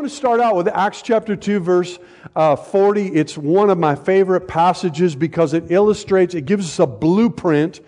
[0.00, 1.98] going to start out with Acts chapter 2, verse
[2.34, 3.08] uh, 40.
[3.08, 7.80] It's one of my favorite passages because it illustrates, it gives us a blueprint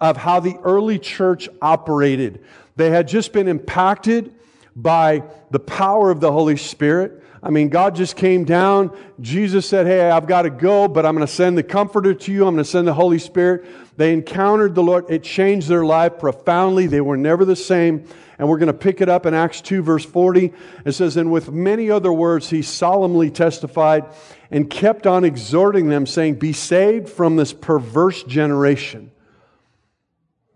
[0.00, 2.44] of how the early church operated.
[2.76, 4.36] They had just been impacted
[4.76, 7.24] by the power of the Holy Spirit.
[7.42, 8.96] I mean, God just came down.
[9.20, 12.32] Jesus said, Hey, I've got to go, but I'm going to send the Comforter to
[12.32, 12.46] you.
[12.46, 13.66] I'm going to send the Holy Spirit.
[13.96, 15.06] They encountered the Lord.
[15.08, 16.86] It changed their life profoundly.
[16.86, 18.06] They were never the same.
[18.38, 20.52] And we're going to pick it up in Acts 2, verse 40.
[20.84, 24.04] It says, And with many other words, he solemnly testified
[24.50, 29.10] and kept on exhorting them, saying, Be saved from this perverse generation.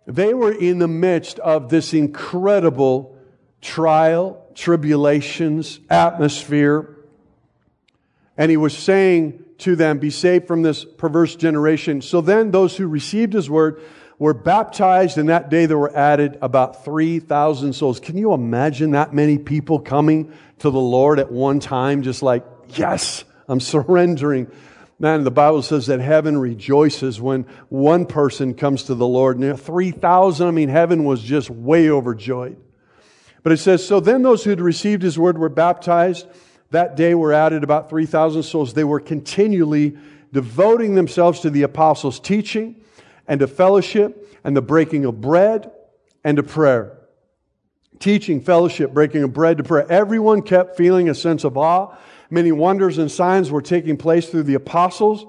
[0.06, 3.16] They were in the midst of this incredible
[3.60, 6.96] trial, tribulations, atmosphere.
[8.36, 12.02] And he was saying to them, Be saved from this perverse generation.
[12.02, 13.82] So then those who received his word
[14.18, 17.98] were baptized, and that day there were added about 3,000 souls.
[17.98, 22.44] Can you imagine that many people coming to the Lord at one time, just like,
[22.68, 24.50] yes, I'm surrendering.
[24.98, 29.38] Man, the Bible says that heaven rejoices when one person comes to the Lord.
[29.38, 32.56] And 3,000, I mean, heaven was just way overjoyed.
[33.42, 36.26] But it says, so then those who had received his word were baptized.
[36.70, 38.74] That day were added about 3,000 souls.
[38.74, 39.96] They were continually
[40.32, 42.82] devoting themselves to the apostles' teaching
[43.26, 45.70] and to fellowship and the breaking of bread
[46.24, 46.98] and to prayer.
[47.98, 49.90] Teaching, fellowship, breaking of bread to prayer.
[49.90, 51.96] Everyone kept feeling a sense of awe.
[52.30, 55.26] Many wonders and signs were taking place through the apostles,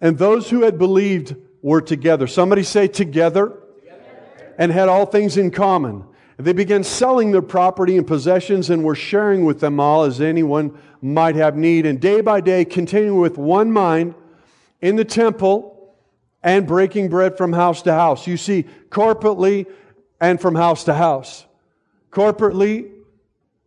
[0.00, 2.26] and those who had believed were together.
[2.26, 4.54] Somebody say together, together.
[4.58, 6.04] and had all things in common.
[6.38, 10.78] They began selling their property and possessions and were sharing with them all as anyone
[11.00, 11.86] might have need.
[11.86, 14.14] And day by day, continuing with one mind
[14.80, 15.94] in the temple
[16.42, 18.26] and breaking bread from house to house.
[18.26, 19.66] You see, corporately
[20.20, 21.44] and from house to house.
[22.10, 22.90] Corporately,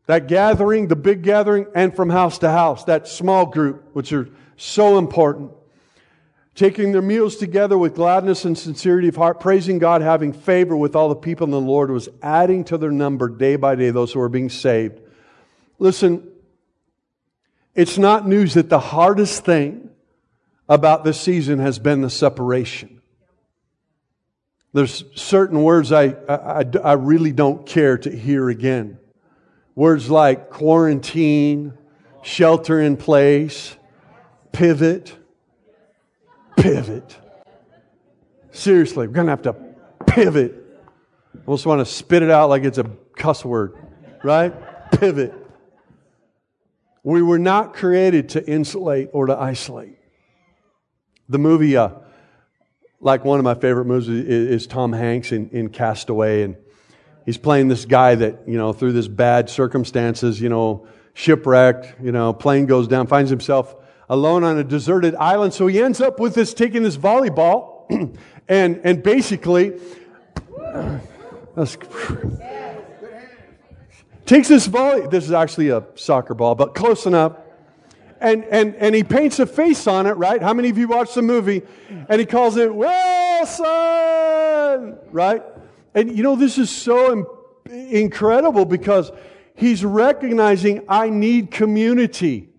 [0.08, 4.30] that gathering, the big gathering, and from house to house, that small group, which are
[4.56, 5.52] so important.
[6.56, 10.96] Taking their meals together with gladness and sincerity of heart, praising God, having favor with
[10.96, 14.14] all the people, and the Lord was adding to their number day by day those
[14.14, 15.02] who were being saved.
[15.80, 16.26] Listen,
[17.76, 19.90] it's not news that the hardest thing
[20.70, 23.02] about this season has been the separation.
[24.72, 28.98] There's certain words I, I, I really don't care to hear again.
[29.76, 31.78] Words like quarantine,
[32.24, 33.76] shelter in place,
[34.54, 35.18] pivot,
[36.58, 37.18] pivot.
[38.52, 39.56] Seriously, we're going to have to
[40.06, 40.56] pivot.
[41.36, 43.76] I almost want to spit it out like it's a cuss word,
[44.24, 44.54] right?
[44.92, 45.34] Pivot.
[47.04, 49.98] We were not created to insulate or to isolate.
[51.30, 51.90] The movie, uh,
[53.00, 56.56] like one of my favorite movies, is, is Tom Hanks in, in Castaway, and
[57.26, 62.12] he's playing this guy that you know through this bad circumstances, you know, shipwrecked, you
[62.12, 63.76] know, plane goes down, finds himself
[64.10, 65.54] alone on a deserted island.
[65.54, 68.18] So he ends up with this taking this volleyball,
[68.48, 69.80] and and basically.
[70.58, 71.00] Uh,
[74.26, 75.08] takes this volley.
[75.08, 77.38] This is actually a soccer ball, but close enough
[78.26, 80.42] and, and, and he paints a face on it, right?
[80.42, 81.62] How many of you watched the movie?
[82.10, 83.68] And he calls it Wilson,
[85.12, 85.44] right?
[85.94, 87.28] And you know, this is so Im-
[87.70, 89.12] incredible because
[89.56, 92.50] he's recognizing I need community.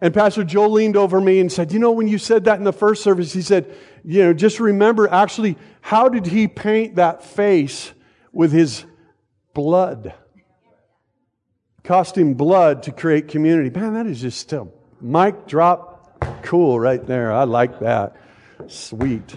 [0.00, 2.64] And Pastor Joel leaned over me and said, You know, when you said that in
[2.64, 3.74] the first service, he said,
[4.04, 7.92] You know, just remember actually, how did he paint that face
[8.32, 8.84] with his
[9.54, 10.14] blood?
[11.82, 13.70] Cost him blood to create community.
[13.70, 17.30] Man, that is just still Mic drop, cool right there.
[17.32, 18.16] I like that.
[18.66, 19.36] Sweet.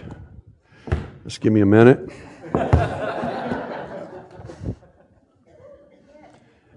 [1.25, 2.09] Just give me a minute.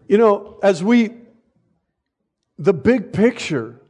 [0.09, 1.22] you know, as we,
[2.63, 3.81] the big picture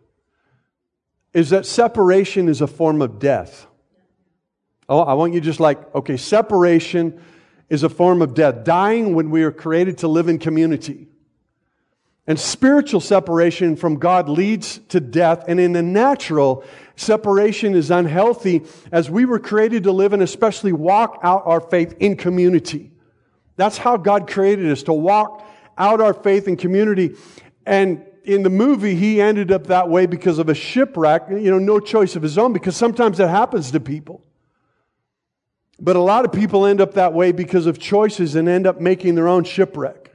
[1.34, 3.66] is that separation is a form of death.
[4.88, 7.22] Oh, I want you just like, okay, separation
[7.68, 8.64] is a form of death.
[8.64, 11.08] Dying when we are created to live in community.
[12.26, 15.44] And spiritual separation from God leads to death.
[15.48, 16.64] And in the natural,
[16.96, 21.94] separation is unhealthy as we were created to live and especially walk out our faith
[22.00, 22.90] in community.
[23.56, 25.46] That's how God created us to walk
[25.76, 27.16] out our faith in community.
[27.66, 31.58] And in the movie, he ended up that way because of a shipwreck, you know,
[31.58, 34.24] no choice of his own, because sometimes that happens to people.
[35.80, 38.80] But a lot of people end up that way because of choices and end up
[38.80, 40.12] making their own shipwreck.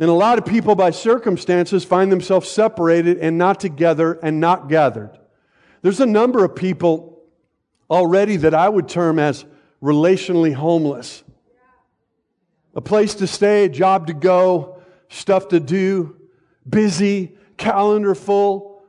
[0.00, 4.68] And a lot of people, by circumstances, find themselves separated and not together and not
[4.68, 5.16] gathered.
[5.82, 7.22] There's a number of people
[7.88, 9.44] already that I would term as
[9.80, 11.22] relationally homeless.
[12.74, 16.16] A place to stay, a job to go, stuff to do,
[16.68, 18.82] busy, calendar full,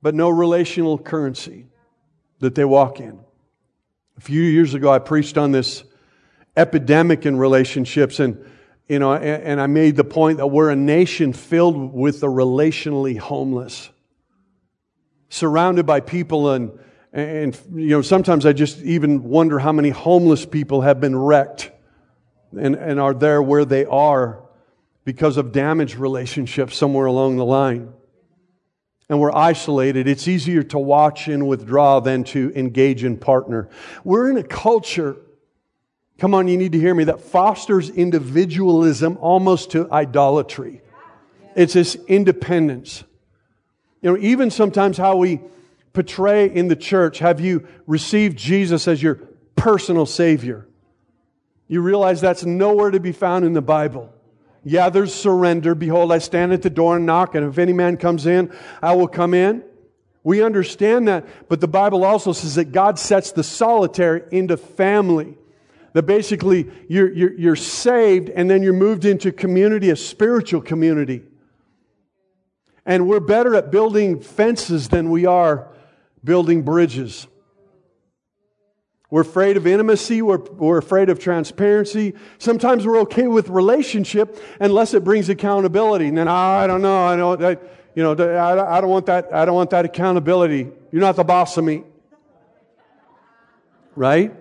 [0.00, 1.66] but no relational currency
[2.40, 3.18] that they walk in.
[4.16, 5.84] A few years ago, I preached on this
[6.56, 8.44] epidemic in relationships, and
[8.88, 13.18] you know, and, I made the point that we're a nation filled with the relationally
[13.18, 13.90] homeless,
[15.28, 16.78] surrounded by people and
[17.12, 21.70] and you know sometimes I just even wonder how many homeless people have been wrecked
[22.56, 24.42] and, and are there where they are
[25.08, 27.90] because of damaged relationships somewhere along the line.
[29.08, 30.06] And we're isolated.
[30.06, 33.70] It's easier to watch and withdraw than to engage and partner.
[34.04, 35.16] We're in a culture,
[36.18, 40.82] come on, you need to hear me, that fosters individualism almost to idolatry.
[41.56, 43.02] It's this independence.
[44.02, 45.40] You know, even sometimes how we
[45.94, 49.14] portray in the church, have you received Jesus as your
[49.56, 50.68] personal Savior?
[51.66, 54.12] You realize that's nowhere to be found in the Bible.
[54.64, 55.74] Yeah, there's surrender.
[55.74, 58.52] Behold, I stand at the door and knock, and if any man comes in,
[58.82, 59.64] I will come in.
[60.24, 65.38] We understand that, but the Bible also says that God sets the solitary into family.
[65.94, 71.22] That basically you're, you're, you're saved and then you're moved into community, a spiritual community.
[72.84, 75.68] And we're better at building fences than we are
[76.22, 77.26] building bridges.
[79.10, 80.20] We're afraid of intimacy.
[80.20, 82.14] We're, we're afraid of transparency.
[82.36, 86.08] Sometimes we're okay with relationship unless it brings accountability.
[86.08, 87.04] And then, oh, I don't know.
[87.04, 87.60] I don't,
[87.94, 89.32] you know, I, I don't want that.
[89.32, 90.68] I don't want that accountability.
[90.92, 91.84] You're not the boss of me.
[93.96, 94.34] Right?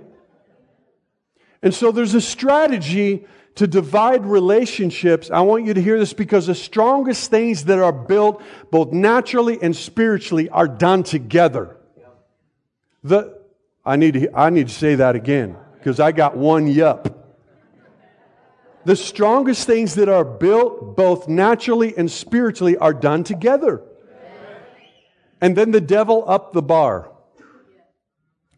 [1.61, 3.25] And so there's a strategy
[3.55, 5.31] to divide relationships.
[5.31, 9.59] I want you to hear this because the strongest things that are built both naturally
[9.61, 11.77] and spiritually are done together.
[13.03, 13.36] The,
[13.87, 17.13] I need to, I need to say that again because I got one yup.
[18.83, 23.81] The strongest things that are built both naturally and spiritually are done together.
[25.39, 27.09] And then the devil up the bar.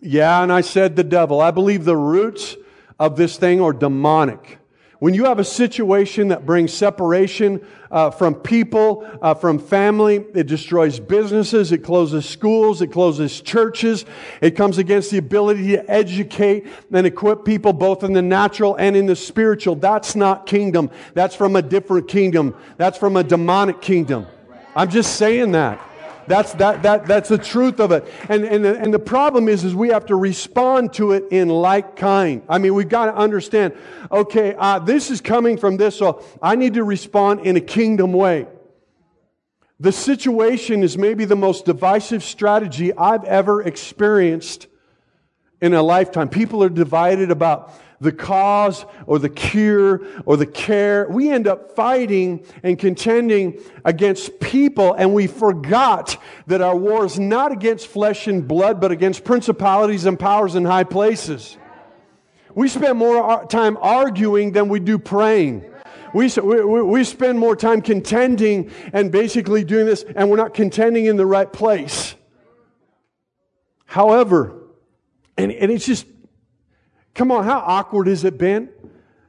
[0.01, 1.41] Yeah, and I said the devil.
[1.41, 2.55] I believe the roots
[2.99, 4.57] of this thing are demonic.
[5.00, 10.46] When you have a situation that brings separation uh, from people, uh, from family, it
[10.46, 14.04] destroys businesses, it closes schools, it closes churches,
[14.42, 18.98] it comes against the ability to educate and equip people both in the natural and
[18.98, 19.75] in the spiritual.
[19.75, 20.92] That's not kingdom.
[21.13, 22.54] That's from a different kingdom.
[22.75, 24.28] That's from a demonic kingdom.
[24.75, 25.80] I'm just saying that.
[26.29, 28.07] That's, that, that, that's the truth of it.
[28.29, 31.49] And, and, the, and the problem is, is we have to respond to it in
[31.49, 32.43] like kind.
[32.47, 33.73] I mean, we've got to understand,
[34.11, 38.13] okay, uh, this is coming from this, so I need to respond in a kingdom
[38.13, 38.45] way.
[39.79, 44.67] The situation is maybe the most divisive strategy I've ever experienced
[45.61, 46.29] in a lifetime.
[46.29, 51.07] People are divided about the cause or the cure or the care.
[51.09, 56.17] We end up fighting and contending against people, and we forgot
[56.47, 60.63] that our war is not against flesh and blood, but against principalities and powers in
[60.65, 61.57] high places.
[62.55, 65.65] We spend more time arguing than we do praying.
[66.13, 71.05] We, we, we spend more time contending and basically doing this, and we're not contending
[71.05, 72.15] in the right place.
[73.85, 74.58] However,
[75.39, 76.06] and, and it's just
[77.19, 78.69] Come on, how awkward has it been?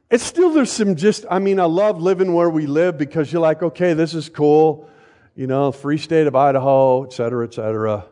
[0.09, 3.41] It's still, there's some just, I mean, I love living where we live because you're
[3.41, 4.89] like, okay, this is cool,
[5.35, 8.05] you know, free state of Idaho, et cetera, et cetera.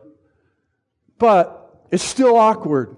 [1.18, 2.96] But it's still awkward.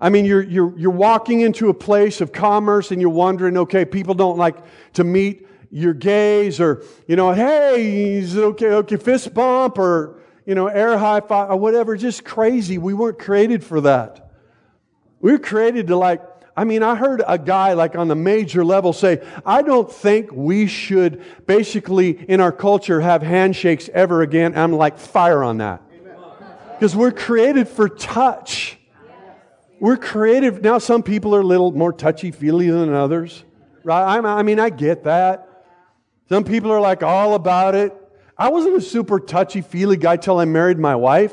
[0.00, 3.84] I mean, you're, you're, you're walking into a place of commerce and you're wondering, okay,
[3.84, 4.56] people don't like
[4.94, 10.20] to meet your gaze or, you know, hey, is it okay, okay, fist bump or,
[10.44, 11.96] you know, air high five or whatever.
[11.96, 12.78] Just crazy.
[12.78, 14.31] We weren't created for that.
[15.22, 16.20] We were created to like,
[16.54, 20.30] I mean, I heard a guy like on the major level say, I don't think
[20.32, 24.54] we should basically in our culture have handshakes ever again.
[24.58, 25.80] I'm like, fire on that.
[26.74, 28.76] Because we're created for touch.
[29.80, 30.60] We're creative.
[30.62, 33.44] Now, some people are a little more touchy feely than others.
[33.84, 34.18] Right?
[34.18, 35.66] I mean, I get that.
[36.28, 37.94] Some people are like all about it.
[38.36, 41.32] I wasn't a super touchy feely guy till I married my wife,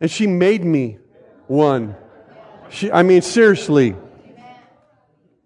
[0.00, 0.98] and she made me
[1.46, 1.96] one.
[2.70, 3.96] She, I mean, seriously.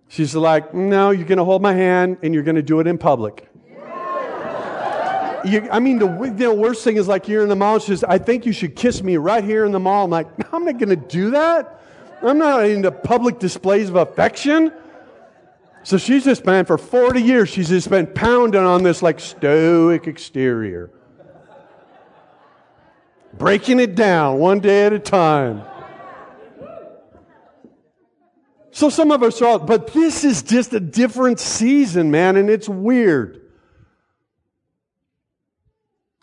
[0.09, 2.87] She's like, no, you're going to hold my hand and you're going to do it
[2.87, 3.47] in public.
[5.45, 7.79] You, I mean, the, the, worst thing is like you're in the mall.
[7.79, 10.05] She says, I think you should kiss me right here in the mall.
[10.05, 11.81] I'm like, I'm not going to do that.
[12.23, 14.73] I'm not into public displays of affection.
[15.83, 20.07] So she's just been, for 40 years, she's just been pounding on this like stoic
[20.07, 20.91] exterior.
[23.33, 25.63] Breaking it down one day at a time.
[28.81, 32.67] So some of us are, but this is just a different season, man, and it's
[32.67, 33.43] weird.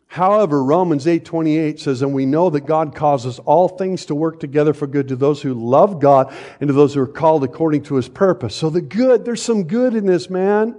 [0.07, 4.73] However, Romans 8:28 says, "And we know that God causes all things to work together
[4.73, 7.93] for good to those who love God and to those who are called according to
[7.93, 10.77] his purpose." So the good, there's some good in this, man.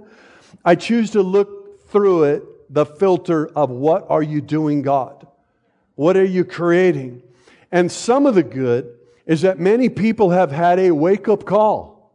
[0.65, 5.25] I choose to look through it the filter of what are you doing, God?
[5.95, 7.21] What are you creating?
[7.71, 8.98] And some of the good
[9.29, 12.11] is that many people have had a wake-up call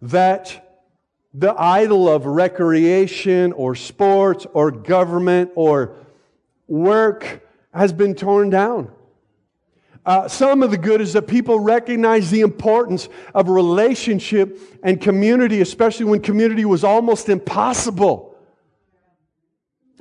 [0.00, 0.80] that
[1.34, 5.96] the idol of recreation or sports or government or
[6.66, 8.90] work has been torn down.
[10.06, 15.60] Uh, some of the good is that people recognize the importance of relationship and community,
[15.60, 18.29] especially when community was almost impossible.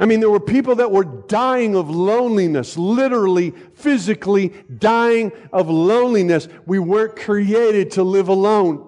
[0.01, 6.47] I mean, there were people that were dying of loneliness, literally, physically dying of loneliness.
[6.65, 8.85] We weren't created to live alone.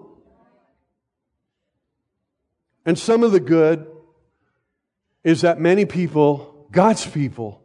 [2.85, 3.87] And some of the good
[5.23, 7.61] is that many people, God's people,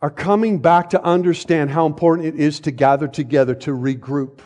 [0.00, 4.40] are coming back to understand how important it is to gather together to regroup.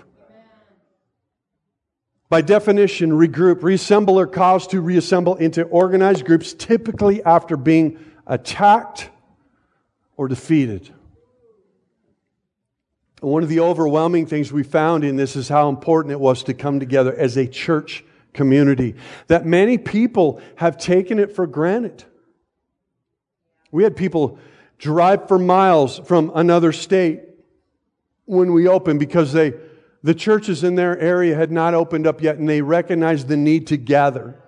[2.29, 9.11] By definition, regroup, reassemble, or cause to reassemble into organized groups, typically after being attacked
[10.17, 10.93] or defeated.
[13.21, 16.53] one of the overwhelming things we found in this is how important it was to
[16.53, 18.05] come together as a church
[18.35, 18.95] community,
[19.29, 22.05] that many people have taken it for granted.
[23.71, 24.39] We had people
[24.79, 27.23] drive for miles from another state
[28.27, 29.55] when we opened because they,
[30.03, 33.69] the churches in their area had not opened up yet and they recognized the need
[33.69, 34.39] to gather.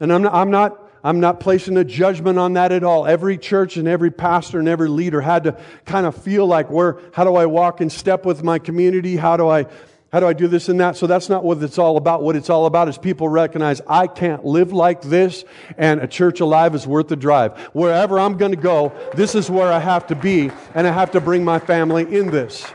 [0.00, 3.06] And I'm not, I'm not, I'm not placing a judgment on that at all.
[3.06, 6.98] Every church and every pastor and every leader had to kind of feel like where,
[7.12, 9.16] how do I walk in step with my community?
[9.16, 9.66] How do I
[10.10, 10.96] how do I do this and that?
[10.96, 12.22] So that's not what it's all about.
[12.22, 15.44] What it's all about is people recognize I can't live like this
[15.76, 17.58] and a church alive is worth the drive.
[17.74, 21.10] Wherever I'm going to go, this is where I have to be and I have
[21.10, 22.66] to bring my family in this.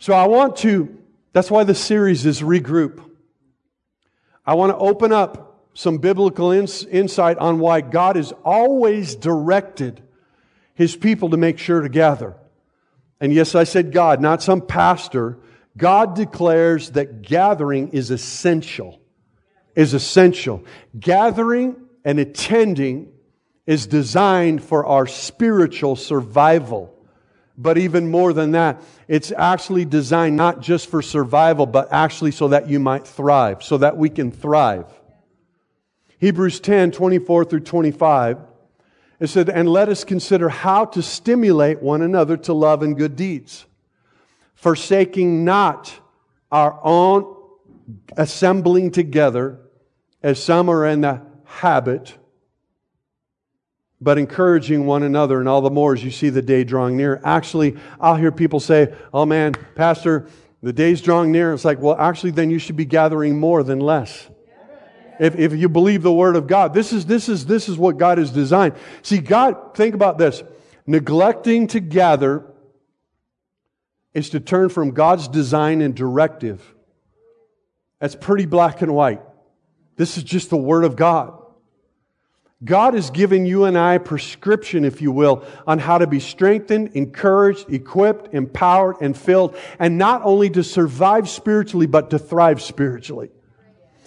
[0.00, 0.98] So I want to,
[1.32, 3.08] that's why the series is regroup.
[4.44, 5.45] I want to open up
[5.76, 10.02] some biblical ins- insight on why God has always directed
[10.72, 12.34] his people to make sure to gather.
[13.20, 15.38] And yes, I said God, not some pastor
[15.76, 18.98] God declares that gathering is essential.
[19.74, 20.64] Is essential.
[20.98, 23.12] Gathering and attending
[23.66, 26.94] is designed for our spiritual survival.
[27.58, 32.48] But even more than that, it's actually designed not just for survival, but actually so
[32.48, 34.86] that you might thrive, so that we can thrive.
[36.18, 38.38] Hebrews 10 24 through 25.
[39.18, 43.16] It said, And let us consider how to stimulate one another to love and good
[43.16, 43.66] deeds
[44.56, 46.00] forsaking not
[46.50, 47.36] our own
[48.16, 49.60] assembling together
[50.22, 52.16] as some are in the habit,
[54.00, 57.20] but encouraging one another, and all the more as you see the day drawing near.
[57.22, 60.26] Actually, I'll hear people say, Oh man, Pastor,
[60.62, 61.52] the day's drawing near.
[61.52, 64.28] It's like, well, actually, then you should be gathering more than less.
[65.18, 67.98] If, if you believe the word of God, this is, this is, this is what
[67.98, 68.74] God has designed.
[69.02, 70.42] See, God, think about this.
[70.86, 72.44] Neglecting to gather
[74.14, 76.74] is to turn from God's design and directive.
[78.00, 79.20] That's pretty black and white.
[79.96, 81.42] This is just the Word of God.
[82.64, 86.20] God has given you and I a prescription, if you will, on how to be
[86.20, 92.62] strengthened, encouraged, equipped, empowered, and filled, and not only to survive spiritually, but to thrive
[92.62, 93.30] spiritually.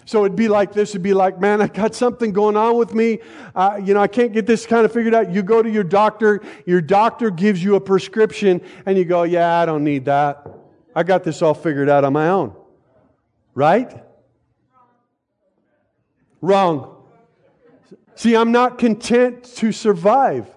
[0.10, 0.89] So it'd be like this.
[0.89, 3.20] It'd be like, man, I got something going on with me.
[3.54, 5.32] Uh, you know, I can't get this kind of figured out.
[5.32, 6.42] You go to your doctor.
[6.66, 10.48] Your doctor gives you a prescription and you go, yeah, I don't need that.
[10.96, 12.56] I got this all figured out on my own.
[13.54, 14.04] Right?
[16.42, 17.04] Wrong.
[18.16, 20.48] See, I'm not content to survive.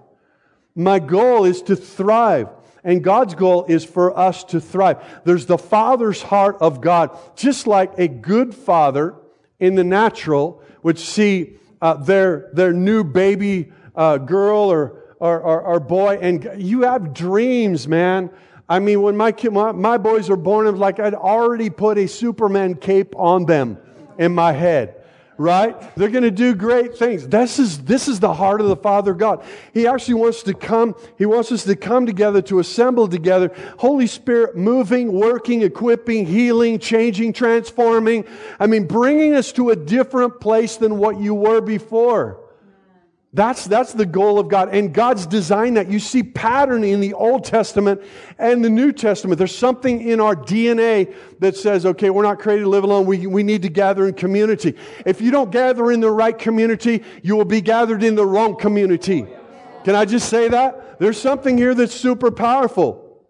[0.74, 2.48] My goal is to thrive.
[2.84, 5.04] And God's goal is for us to thrive.
[5.24, 7.18] There's the Father's heart of God.
[7.36, 9.16] Just like a good father
[9.62, 15.60] in the natural would see uh, their, their new baby uh, girl or, or, or,
[15.62, 18.28] or, boy, and you have dreams, man.
[18.68, 21.70] I mean, when my, kid, my, my boys were born, it was like I'd already
[21.70, 23.78] put a Superman cape on them
[24.18, 25.01] in my head
[25.42, 25.94] right?
[25.96, 27.26] They're going to do great things.
[27.26, 29.44] This is, this is the heart of the Father God.
[29.74, 33.50] He actually wants to come, He wants us to come together, to assemble together.
[33.78, 38.24] Holy Spirit moving, working, equipping, healing, changing, transforming.
[38.60, 42.41] I mean, bringing us to a different place than what you were before.
[43.34, 44.74] That's, that's the goal of God.
[44.74, 45.90] And God's designed that.
[45.90, 48.02] You see pattern in the Old Testament
[48.38, 49.38] and the New Testament.
[49.38, 53.06] There's something in our DNA that says, okay, we're not created to live alone.
[53.06, 54.76] We, we need to gather in community.
[55.06, 58.54] If you don't gather in the right community, you will be gathered in the wrong
[58.56, 59.26] community.
[59.84, 60.98] Can I just say that?
[60.98, 63.26] There's something here that's super powerful.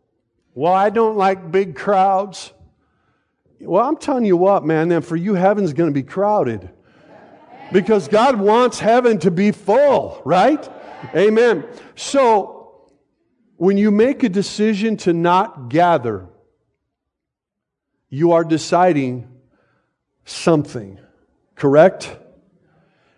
[0.54, 2.52] Well, I don't like big crowds.
[3.60, 6.70] Well, I'm telling you what, man, then for you, heaven's going to be crowded.
[7.72, 10.68] Because God wants heaven to be full, right?
[11.14, 11.66] Amen.
[11.94, 12.90] So,
[13.56, 16.28] when you make a decision to not gather,
[18.08, 19.28] you are deciding
[20.24, 20.98] something,
[21.54, 22.16] correct?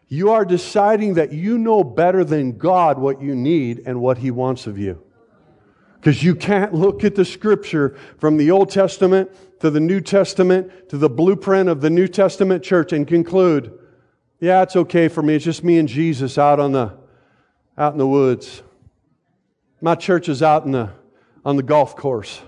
[0.08, 4.30] You are deciding that you know better than God what you need and what He
[4.30, 5.02] wants of you.
[5.96, 9.30] Because you can't look at the scripture from the Old Testament
[9.60, 13.72] to the New Testament to the blueprint of the New Testament church and conclude,
[14.40, 15.34] yeah, it's okay for me.
[15.34, 16.92] It's just me and Jesus out on the
[17.76, 18.62] out in the woods.
[19.80, 20.90] My church is out in the
[21.44, 22.40] on the golf course.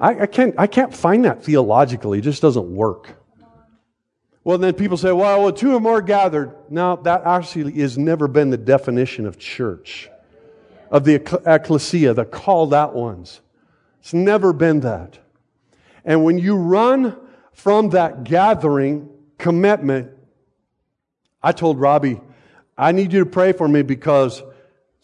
[0.00, 2.18] I, I can't I can't find that theologically.
[2.18, 3.16] It just doesn't work.
[4.44, 6.52] Well, then people say, well, well, two or more gathered.
[6.68, 10.10] Now, that actually has never been the definition of church,
[10.90, 11.14] of the
[11.46, 13.40] ecclesia, the called out ones.
[14.00, 15.18] It's never been that.
[16.04, 17.16] And when you run
[17.52, 20.10] from that gathering commitment,
[21.42, 22.20] I told Robbie,
[22.76, 24.42] I need you to pray for me because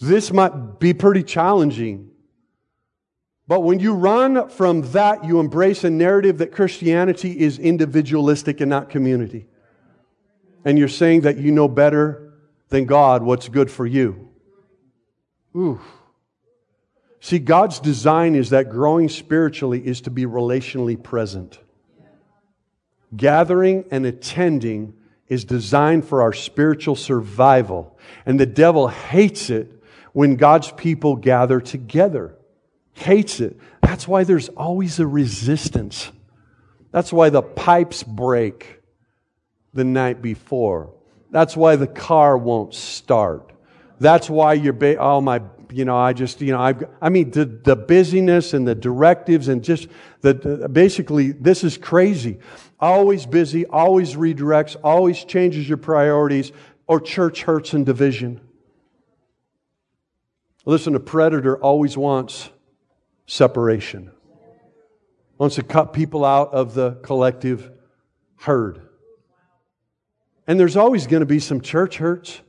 [0.00, 2.11] this might be pretty challenging.
[3.47, 8.68] But when you run from that, you embrace a narrative that Christianity is individualistic and
[8.68, 9.47] not community.
[10.64, 12.35] And you're saying that you know better
[12.68, 14.28] than God what's good for you.
[15.57, 15.80] Ooh.
[17.21, 21.59] See, God's design is that growing spiritually is to be relationally present.
[23.16, 24.95] Gathering and attending
[25.28, 27.99] is designed for our spiritual survival.
[28.25, 29.70] And the devil hates it
[30.12, 32.38] when God's people gather together
[32.99, 33.58] hates it.
[33.82, 36.11] That's why there's always a resistance.
[36.90, 38.80] That's why the pipes break
[39.73, 40.94] the night before.
[41.30, 43.52] That's why the car won't start.
[44.00, 47.30] That's why you're, ba- oh my, you know, I just, you know, I've, I mean,
[47.30, 49.88] the, the busyness and the directives and just
[50.22, 52.38] the, the, basically, this is crazy.
[52.80, 56.52] Always busy, always redirects, always changes your priorities,
[56.86, 58.40] or church hurts and division.
[60.64, 62.50] Listen, a predator always wants
[63.26, 64.10] separation,
[65.38, 67.70] wants to cut people out of the collective
[68.36, 68.80] herd.
[70.46, 72.40] And there's always going to be some church hurts.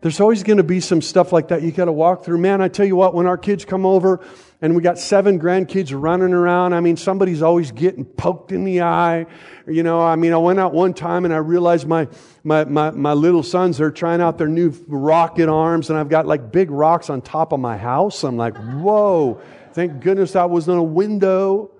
[0.00, 2.38] There's always going to be some stuff like that you got to walk through.
[2.38, 4.20] Man, I tell you what, when our kids come over
[4.64, 8.80] and we got seven grandkids running around, I mean, somebody's always getting poked in the
[8.80, 9.26] eye.
[9.66, 12.08] You know, I mean, I went out one time and I realized my,
[12.44, 16.26] my, my, my little sons are trying out their new rocket arms and I've got
[16.26, 18.24] like big rocks on top of my house.
[18.24, 19.38] I'm like, whoa.
[19.74, 21.70] Thank goodness that wasn't a window.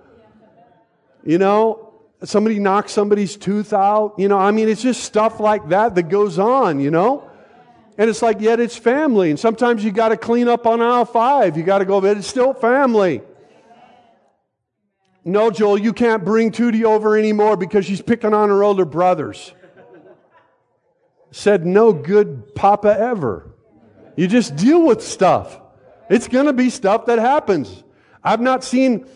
[1.24, 4.16] You know, somebody knocked somebody's tooth out.
[4.18, 7.30] You know, I mean, it's just stuff like that that goes on, you know?
[7.96, 9.30] And it's like, yet it's family.
[9.30, 11.56] And sometimes you got to clean up on aisle five.
[11.56, 13.22] You got to go, but it's still family.
[15.24, 19.54] No, Joel, you can't bring Tootie over anymore because she's picking on her older brothers.
[21.30, 23.50] Said no good papa ever.
[24.16, 25.60] You just deal with stuff.
[26.10, 27.82] It's going to be stuff that happens.
[28.22, 29.06] I've not seen,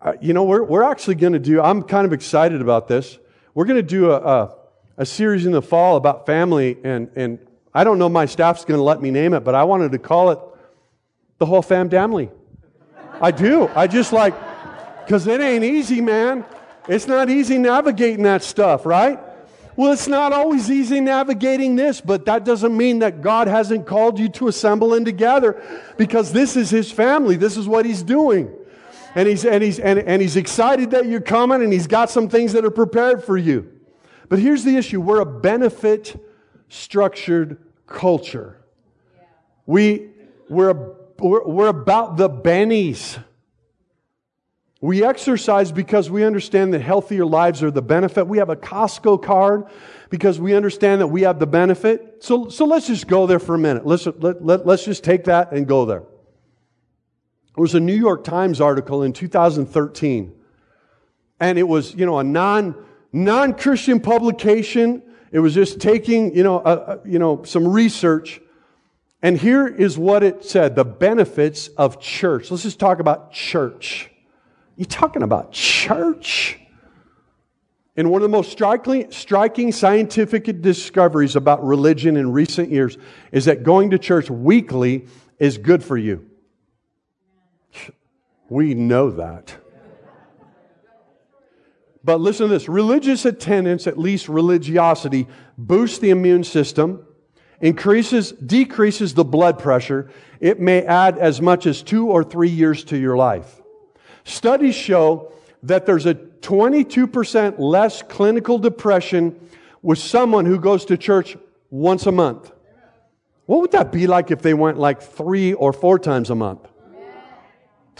[0.00, 3.18] uh, you know, we're, we're actually going to do, I'm kind of excited about this.
[3.54, 4.56] We're going to do a, a,
[4.98, 7.38] a, series in the fall about family, and, and
[7.74, 9.98] I don't know my staff's going to let me name it, but I wanted to
[9.98, 10.38] call it
[11.38, 12.30] the whole fam family.
[13.20, 13.68] I do.
[13.74, 14.34] I just like,
[15.04, 16.44] because it ain't easy, man.
[16.88, 19.18] It's not easy navigating that stuff, right?
[19.74, 24.18] Well, it's not always easy navigating this, but that doesn't mean that God hasn't called
[24.18, 25.62] you to assemble and together
[25.96, 27.36] because this is His family.
[27.36, 28.54] This is what He's doing.
[29.14, 32.28] And He's, and he's, and, and he's excited that you're coming and He's got some
[32.28, 33.70] things that are prepared for you.
[34.28, 36.22] But here's the issue we're a benefit
[36.72, 38.56] structured culture.
[39.66, 40.08] We,
[40.48, 43.22] we're, we're, about the bennies.
[44.80, 48.26] We exercise because we understand that healthier lives are the benefit.
[48.26, 49.66] We have a Costco card
[50.08, 52.16] because we understand that we have the benefit.
[52.20, 53.86] So, so let's just go there for a minute.
[53.86, 56.00] Let's, let, let, let's just take that and go there.
[56.00, 60.32] There was a New York Times article in 2013,
[61.38, 62.74] and it was, you know, a non,
[63.12, 65.02] non-Christian publication.
[65.32, 68.40] It was just taking, you know, a, a, you know, some research.
[69.22, 72.50] And here is what it said, the benefits of church.
[72.50, 74.10] Let's just talk about church.
[74.76, 76.58] You talking about church?
[77.96, 82.96] And one of the most striking, striking scientific discoveries about religion in recent years
[83.32, 85.06] is that going to church weekly
[85.38, 86.28] is good for you.
[88.48, 89.56] We know that.
[92.04, 97.06] But listen to this religious attendance, at least religiosity, boosts the immune system,
[97.60, 100.10] increases, decreases the blood pressure.
[100.40, 103.60] It may add as much as two or three years to your life.
[104.24, 109.48] Studies show that there's a 22% less clinical depression
[109.80, 111.36] with someone who goes to church
[111.70, 112.50] once a month.
[113.46, 116.68] What would that be like if they went like three or four times a month?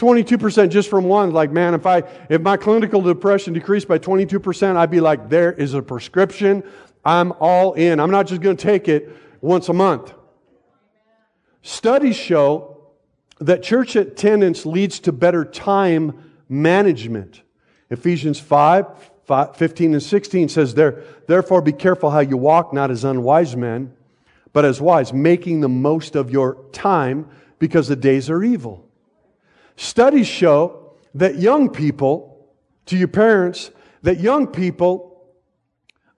[0.03, 1.31] 22% just from one.
[1.31, 5.53] Like, man, if I, if my clinical depression decreased by 22%, I'd be like, there
[5.53, 6.65] is a prescription.
[7.05, 8.01] I'm all in.
[8.01, 10.13] I'm not just going to take it once a month.
[11.63, 12.83] Studies show
[13.39, 17.43] that church attendance leads to better time management.
[17.89, 18.87] Ephesians 5,
[19.25, 23.55] 5 15 and 16 says, there, Therefore, be careful how you walk, not as unwise
[23.55, 23.95] men,
[24.53, 27.29] but as wise, making the most of your time
[27.61, 28.89] because the days are evil.
[29.77, 32.49] Studies show that young people,
[32.87, 33.71] to your parents,
[34.03, 35.25] that young people,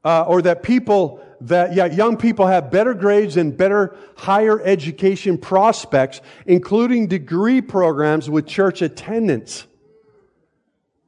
[0.05, 5.37] uh, or that people that, yeah, young people have better grades and better higher education
[5.37, 9.67] prospects, including degree programs with church attendance.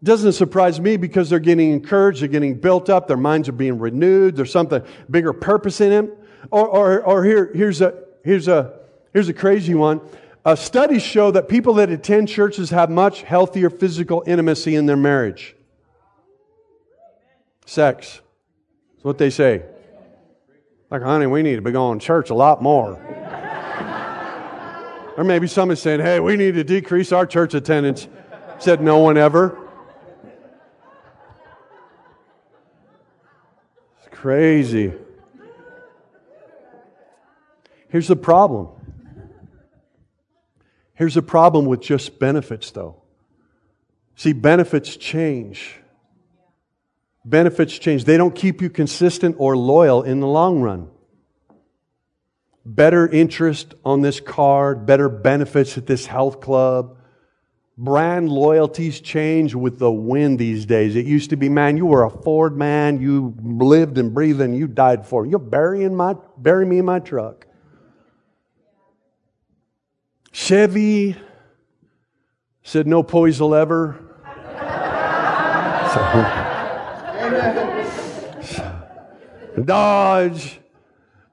[0.02, 3.78] Doesn't surprise me because they're getting encouraged, they're getting built up, their minds are being
[3.78, 6.12] renewed, there's something bigger purpose in them.
[6.50, 8.78] Or, or, or here, here's, a, here's, a,
[9.12, 10.00] here's a crazy one.
[10.46, 14.96] Uh, studies show that people that attend churches have much healthier physical intimacy in their
[14.96, 15.56] marriage.
[17.64, 18.20] Sex.
[18.92, 19.64] That's what they say.
[20.88, 22.92] Like, honey, we need to be going to church a lot more.
[25.16, 28.06] or maybe someone saying, hey, we need to decrease our church attendance.
[28.60, 29.58] Said no one ever.
[33.98, 34.92] It's crazy.
[37.88, 38.75] Here's the problem
[40.96, 43.02] Here's the problem with just benefits, though.
[44.16, 45.76] See, benefits change.
[47.24, 48.04] Benefits change.
[48.04, 50.88] They don't keep you consistent or loyal in the long run.
[52.64, 56.96] Better interest on this card, better benefits at this health club.
[57.76, 60.96] Brand loyalties change with the wind these days.
[60.96, 64.56] It used to be, man, you were a Ford man, you lived and breathed and
[64.56, 65.26] you died for.
[65.26, 67.45] You'll bury, in my, bury me in my truck.
[70.36, 71.16] Chevy
[72.62, 73.98] said no poison ever.
[79.64, 80.60] Dodge.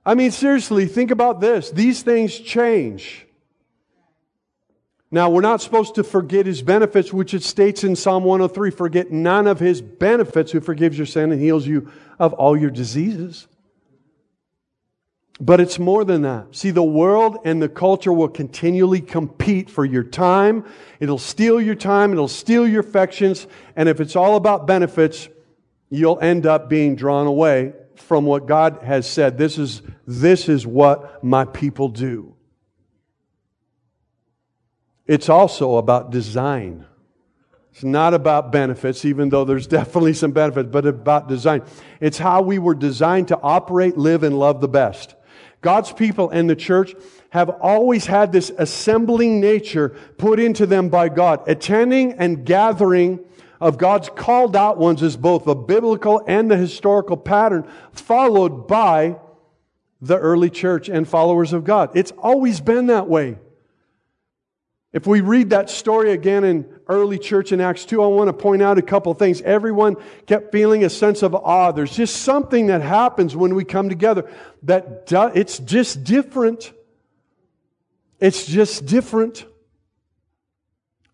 [0.05, 1.69] I mean, seriously, think about this.
[1.69, 3.27] These things change.
[5.11, 9.11] Now, we're not supposed to forget his benefits, which it states in Psalm 103 forget
[9.11, 13.47] none of his benefits who forgives your sin and heals you of all your diseases.
[15.43, 16.55] But it's more than that.
[16.55, 20.63] See, the world and the culture will continually compete for your time.
[21.01, 25.27] It'll steal your time, it'll steal your affections, and if it's all about benefits,
[25.89, 29.37] you'll end up being drawn away from what God has said.
[29.37, 32.35] This is, this is what my people do.
[35.05, 36.85] It's also about design.
[37.73, 41.63] It's not about benefits, even though there's definitely some benefits, but about design.
[41.99, 45.15] It's how we were designed to operate, live, and love the best.
[45.63, 46.93] God's people and the church
[47.31, 51.41] have always had this assembling nature put into them by God.
[51.47, 53.19] Attending and gathering
[53.59, 59.15] of God's called out ones is both the biblical and the historical pattern followed by
[60.01, 61.91] the early church and followers of God.
[61.95, 63.37] It's always been that way.
[64.93, 68.33] If we read that story again in early church in Acts 2, I want to
[68.33, 69.41] point out a couple things.
[69.41, 69.95] Everyone
[70.27, 71.71] kept feeling a sense of awe.
[71.71, 74.29] There's just something that happens when we come together
[74.61, 76.71] that do, it's just different.
[78.19, 79.45] It's just different.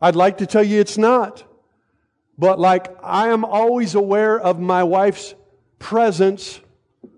[0.01, 1.45] I'd like to tell you it's not.
[2.37, 5.33] But like I am always aware of my wife's
[5.79, 6.59] presence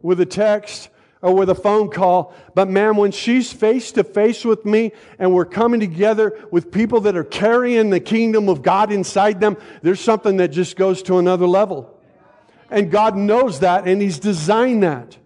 [0.03, 0.89] with a text
[1.21, 2.33] or with a phone call.
[2.55, 7.01] But man, when she's face to face with me and we're coming together with people
[7.01, 11.19] that are carrying the kingdom of God inside them, there's something that just goes to
[11.19, 11.97] another level.
[12.69, 15.17] And God knows that and He's designed that.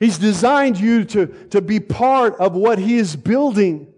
[0.00, 3.92] He's designed you to, to be part of what He is building,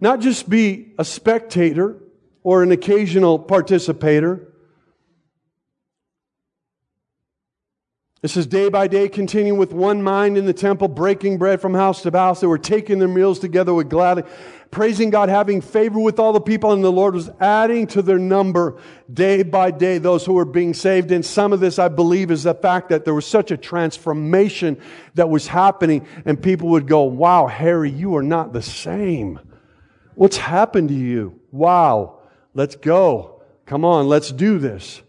[0.00, 1.96] not just be a spectator
[2.44, 4.51] or an occasional participator.
[8.22, 11.74] It says, day by day, continuing with one mind in the temple, breaking bread from
[11.74, 12.40] house to house.
[12.40, 14.22] They were taking their meals together with gladly,
[14.70, 18.20] praising God, having favor with all the people, and the Lord was adding to their
[18.20, 18.80] number
[19.12, 21.10] day by day those who were being saved.
[21.10, 24.80] And some of this, I believe, is the fact that there was such a transformation
[25.14, 29.40] that was happening, and people would go, Wow, Harry, you are not the same.
[30.14, 31.40] What's happened to you?
[31.50, 32.20] Wow,
[32.54, 33.42] let's go.
[33.66, 35.02] Come on, let's do this.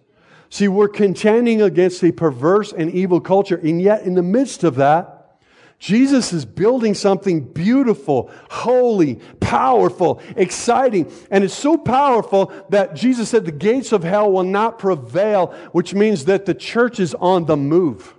[0.53, 4.75] See, we're contending against a perverse and evil culture, and yet in the midst of
[4.75, 5.39] that,
[5.79, 11.11] Jesus is building something beautiful, holy, powerful, exciting.
[11.31, 15.95] And it's so powerful that Jesus said the gates of hell will not prevail, which
[15.95, 18.13] means that the church is on the move.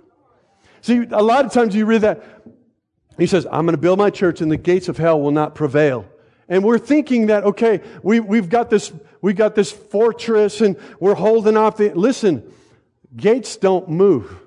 [0.81, 2.21] See, a lot of times you read that.
[3.17, 5.55] He says, I'm going to build my church and the gates of hell will not
[5.55, 6.05] prevail.
[6.49, 8.91] And we're thinking that, okay, we, we've got this,
[9.25, 12.43] we got this fortress and we're holding off the, listen,
[13.17, 14.37] gates don't move.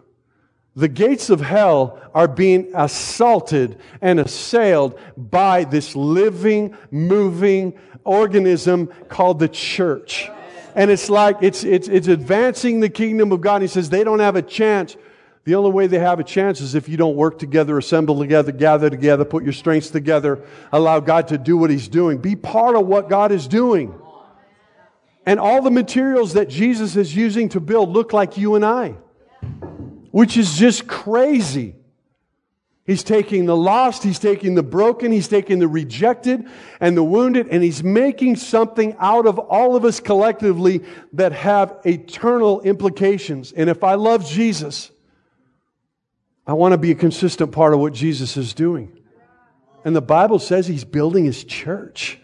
[0.76, 9.40] The gates of hell are being assaulted and assailed by this living, moving organism called
[9.40, 10.30] the church.
[10.76, 13.62] And it's like, it's, it's, it's advancing the kingdom of God.
[13.62, 14.96] He says they don't have a chance.
[15.42, 18.52] The only way they have a chance is if you don't work together, assemble together,
[18.52, 22.18] gather together, put your strengths together, allow God to do what He's doing.
[22.18, 23.92] Be part of what God is doing.
[25.28, 28.96] And all the materials that Jesus is using to build look like you and I
[30.10, 31.74] which is just crazy.
[32.84, 36.48] He's taking the lost, he's taking the broken, he's taking the rejected
[36.80, 41.76] and the wounded, and he's making something out of all of us collectively that have
[41.84, 43.52] eternal implications.
[43.52, 44.90] And if I love Jesus,
[46.46, 48.98] I want to be a consistent part of what Jesus is doing.
[49.84, 52.18] And the Bible says he's building his church.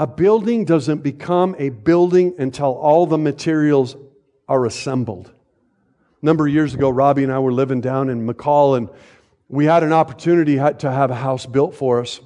[0.00, 3.96] A building doesn't become a building until all the materials
[4.48, 5.32] are assembled.
[6.22, 8.88] A number of years ago, Robbie and I were living down in McCall, and
[9.48, 12.20] we had an opportunity to have a house built for us.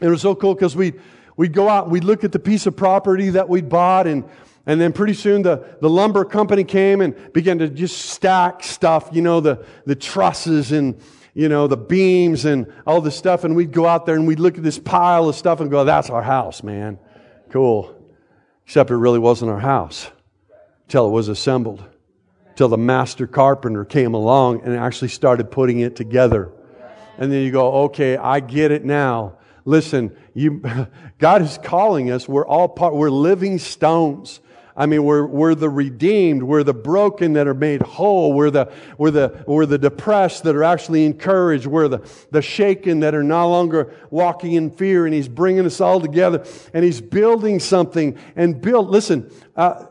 [0.00, 0.92] It was so cool because we,
[1.36, 4.22] we'd go out we'd look at the piece of property that we'd bought, and,
[4.66, 9.08] and then pretty soon the, the lumber company came and began to just stack stuff,
[9.12, 11.00] you know, the, the trusses and,
[11.34, 13.44] you know, the beams and all this stuff.
[13.44, 15.84] And we'd go out there and we'd look at this pile of stuff and go,
[15.84, 16.98] that's our house, man.
[17.50, 17.94] Cool.
[18.64, 20.10] Except it really wasn't our house
[20.88, 21.84] till it was assembled
[22.56, 26.52] till the master carpenter came along and actually started putting it together.
[27.18, 29.38] And then you go, okay, I get it now.
[29.64, 30.62] Listen, you,
[31.18, 32.28] God is calling us.
[32.28, 34.40] We're all part, we're living stones.
[34.76, 36.42] I mean, we're, we're the redeemed.
[36.42, 38.32] We're the broken that are made whole.
[38.32, 41.66] We're the, we're the, we're the depressed that are actually encouraged.
[41.66, 45.04] We're the, the shaken that are no longer walking in fear.
[45.04, 48.88] And He's bringing us all together and He's building something and build.
[48.88, 49.86] Listen, uh,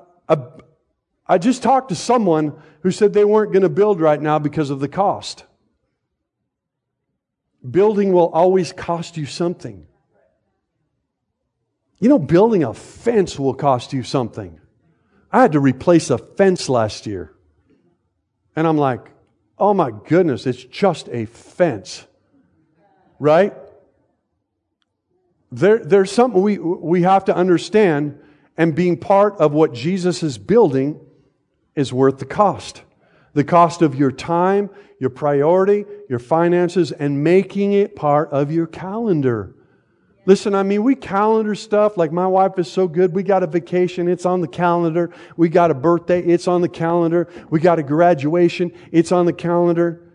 [1.27, 4.69] I just talked to someone who said they weren't going to build right now because
[4.69, 5.45] of the cost.
[7.69, 9.85] Building will always cost you something.
[11.99, 14.59] You know, building a fence will cost you something.
[15.31, 17.33] I had to replace a fence last year.
[18.55, 19.09] And I'm like,
[19.57, 22.05] oh my goodness, it's just a fence.
[23.19, 23.53] Right?
[25.51, 28.19] There, there's something we, we have to understand,
[28.57, 30.99] and being part of what Jesus is building
[31.75, 32.81] is worth the cost.
[33.33, 38.67] The cost of your time, your priority, your finances, and making it part of your
[38.67, 39.55] calendar.
[40.25, 41.97] Listen, I mean, we calendar stuff.
[41.97, 43.13] Like my wife is so good.
[43.13, 45.11] We got a vacation, it's on the calendar.
[45.35, 47.27] We got a birthday, it's on the calendar.
[47.49, 50.13] We got a graduation, it's on the calendar.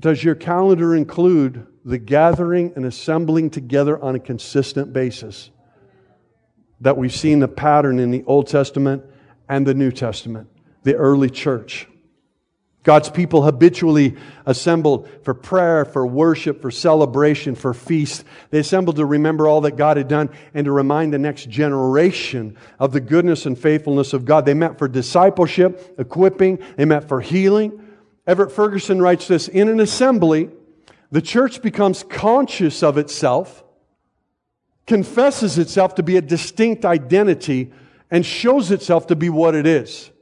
[0.00, 5.50] Does your calendar include the gathering and assembling together on a consistent basis?
[6.80, 9.04] That we've seen the pattern in the Old Testament
[9.48, 10.48] and the New Testament,
[10.82, 11.88] the early church.
[12.86, 14.14] God's people habitually
[14.46, 18.22] assembled for prayer, for worship, for celebration, for feast.
[18.50, 22.56] They assembled to remember all that God had done and to remind the next generation
[22.78, 24.46] of the goodness and faithfulness of God.
[24.46, 27.84] They met for discipleship, equipping, they met for healing.
[28.24, 30.50] Everett Ferguson writes this In an assembly,
[31.10, 33.64] the church becomes conscious of itself,
[34.86, 37.72] confesses itself to be a distinct identity
[38.12, 40.12] and shows itself to be what it is.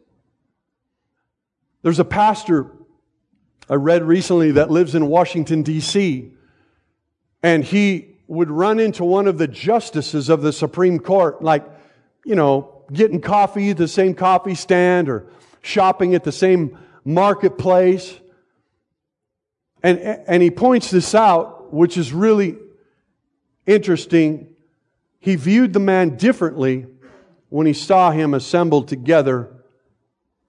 [1.84, 2.72] There's a pastor
[3.68, 6.32] I read recently that lives in Washington, D.C.,
[7.42, 11.62] and he would run into one of the justices of the Supreme Court, like,
[12.24, 15.26] you know, getting coffee at the same coffee stand or
[15.60, 18.18] shopping at the same marketplace.
[19.82, 22.56] And, and he points this out, which is really
[23.66, 24.48] interesting.
[25.20, 26.86] He viewed the man differently
[27.50, 29.50] when he saw him assembled together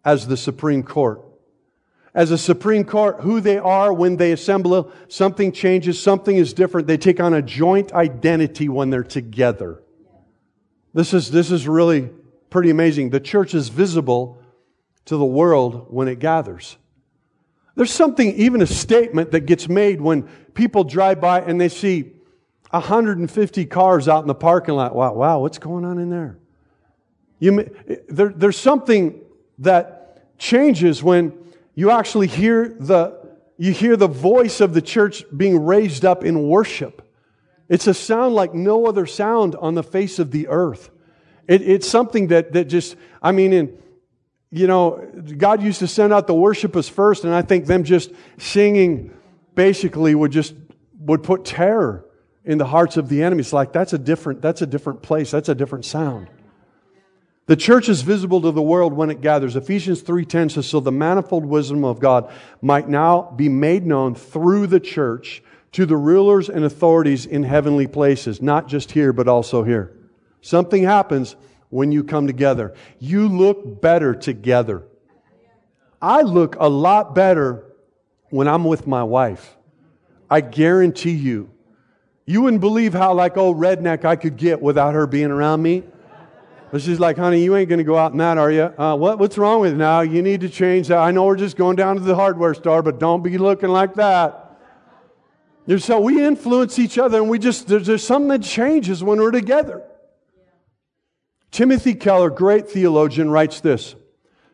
[0.06, 1.25] as the Supreme Court.
[2.16, 6.88] As a Supreme Court, who they are when they assemble, something changes, something is different.
[6.88, 9.84] They take on a joint identity when they're together.
[10.94, 12.10] This is, this is really
[12.50, 13.10] pretty amazing.
[13.10, 14.42] The church is visible
[15.04, 16.78] to the world when it gathers.
[17.76, 20.24] There's something, even a statement that gets made when
[20.54, 22.14] people drive by and they see
[22.70, 24.96] 150 cars out in the parking lot.
[24.96, 26.38] Wow, wow, what's going on in there?
[27.40, 27.70] You,
[28.08, 29.20] there, there's something
[29.60, 31.45] that changes when
[31.76, 33.20] you actually hear the,
[33.58, 37.02] you hear the voice of the church being raised up in worship.
[37.68, 40.90] It's a sound like no other sound on the face of the earth.
[41.48, 43.78] It, it's something that, that just, I mean, in,
[44.52, 48.12] you know, God used to send out the worshipers first, and I think them just
[48.38, 49.12] singing
[49.54, 50.54] basically would just,
[51.00, 52.06] would put terror
[52.46, 53.52] in the hearts of the enemies.
[53.52, 55.32] Like, that's a different, that's a different place.
[55.32, 56.30] That's a different sound.
[57.48, 59.56] The church is visible to the world when it gathers.
[59.56, 62.30] Ephesians 3:10 says so the manifold wisdom of God
[62.62, 67.86] might now be made known through the church to the rulers and authorities in heavenly
[67.86, 69.92] places, not just here but also here.
[70.42, 71.36] Something happens
[71.70, 72.74] when you come together.
[72.98, 74.84] You look better together.
[76.02, 77.64] I look a lot better
[78.30, 79.56] when I'm with my wife.
[80.30, 81.52] I guarantee you.
[82.26, 85.84] You wouldn't believe how like old redneck I could get without her being around me.
[86.76, 88.64] But she's like, honey, you ain't going to go out in that, are you?
[88.64, 90.02] Uh, what, what's wrong with it now?
[90.02, 90.98] You need to change that.
[90.98, 93.94] I know we're just going down to the hardware store, but don't be looking like
[93.94, 94.60] that.
[95.78, 99.32] So we influence each other, and we just, there's, there's something that changes when we're
[99.32, 99.84] together.
[101.50, 103.96] Timothy Keller, great theologian, writes this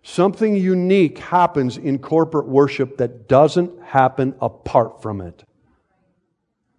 [0.03, 5.43] Something unique happens in corporate worship that doesn't happen apart from it.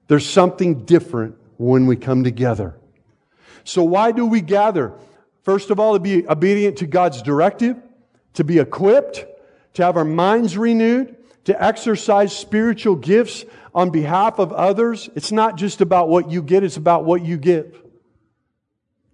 [0.06, 2.76] There's something different when we come together.
[3.64, 4.94] So, why do we gather?
[5.42, 7.76] First of all, to be obedient to God's directive,
[8.34, 9.26] to be equipped,
[9.74, 15.10] to have our minds renewed, to exercise spiritual gifts on behalf of others.
[15.16, 17.82] It's not just about what you get, it's about what you give.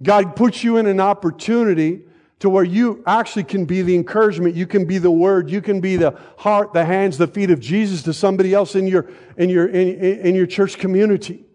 [0.02, 2.02] God puts you in an opportunity
[2.40, 5.80] to where you actually can be the encouragement, you can be the word, you can
[5.80, 9.48] be the heart, the hands, the feet of Jesus to somebody else in your, in
[9.48, 11.47] your, in, in your church community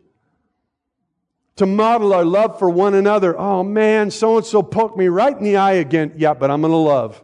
[1.55, 3.37] to model our love for one another.
[3.37, 6.13] Oh man, so and so poked me right in the eye again.
[6.17, 7.23] Yeah, but I'm going to love.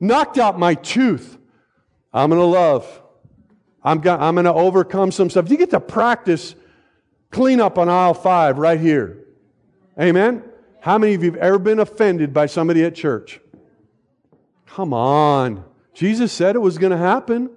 [0.00, 1.38] Knocked out my tooth.
[2.12, 3.02] I'm going to love.
[3.82, 5.50] I'm going to overcome some stuff.
[5.50, 6.54] You get to practice
[7.30, 9.24] clean up on aisle five right here.
[10.00, 10.42] Amen?
[10.80, 13.40] How many of you have ever been offended by somebody at church?
[14.66, 15.64] Come on.
[15.92, 17.50] Jesus said it was going to happen.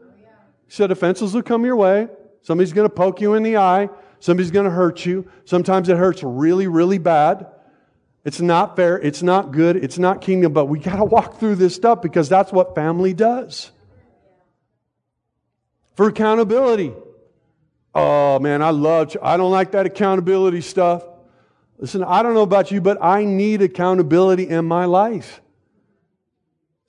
[0.66, 2.08] He said offenses will come your way.
[2.42, 3.90] Somebody's going to poke you in the eye.
[4.20, 5.30] Somebody's going to hurt you.
[5.46, 7.48] Sometimes it hurts really, really bad.
[8.26, 9.00] It's not fair.
[9.00, 9.78] It's not good.
[9.78, 13.14] It's not kingdom, but we got to walk through this stuff because that's what family
[13.14, 13.72] does.
[15.96, 16.94] For accountability.
[17.96, 21.04] Oh man, I love, I don't like that accountability stuff.
[21.80, 25.42] Listen, I don't know about you, but I need accountability in my life.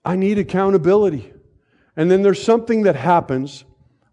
[0.04, 1.32] I need accountability.
[1.96, 3.64] And then there's something that happens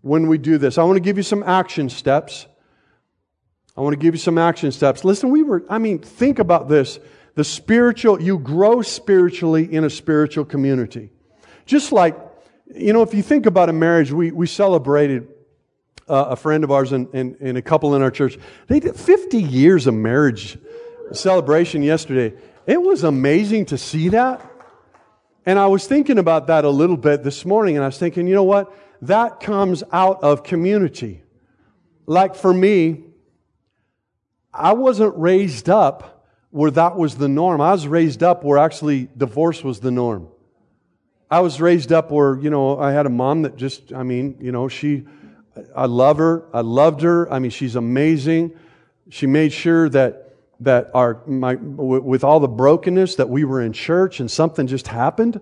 [0.02, 0.78] when we do this.
[0.78, 2.48] I want to give you some action steps.
[3.78, 5.04] I want to give you some action steps.
[5.04, 7.00] Listen, we were, I mean, think about this.
[7.36, 11.10] The spiritual, you grow spiritually in a spiritual community.
[11.66, 12.18] Just like,
[12.74, 15.28] you know, if you think about a marriage, we, we celebrated
[16.08, 18.38] uh, a friend of ours and, and, and a couple in our church.
[18.68, 20.58] They did 50 years of marriage
[21.12, 22.38] celebration yesterday.
[22.66, 24.52] It was amazing to see that.
[25.46, 28.28] And I was thinking about that a little bit this morning, and I was thinking,
[28.28, 28.74] you know what?
[29.02, 31.22] That comes out of community.
[32.08, 33.04] Like for me,
[34.56, 37.60] I wasn't raised up where that was the norm.
[37.60, 40.30] I was raised up where actually divorce was the norm.
[41.30, 44.38] I was raised up where, you know, I had a mom that just, I mean,
[44.40, 45.04] you know, she,
[45.76, 46.46] I love her.
[46.54, 47.32] I loved her.
[47.32, 48.58] I mean, she's amazing.
[49.10, 53.74] She made sure that, that our, my, with all the brokenness that we were in
[53.74, 55.42] church and something just happened.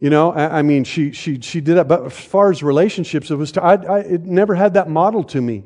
[0.00, 1.88] You know, I, I mean, she, she, she did that.
[1.88, 5.40] But as far as relationships, it was, I, I, it never had that model to
[5.40, 5.64] me.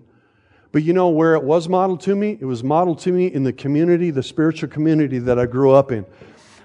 [0.73, 2.39] But you know where it was modeled to me?
[2.41, 5.93] It was modeled to me in the community, the spiritual community that I grew up
[5.93, 6.07] in.